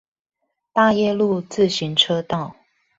[0.73, 2.55] 大業路自行車道